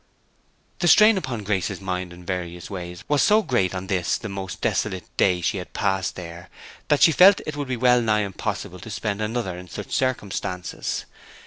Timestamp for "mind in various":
1.79-2.71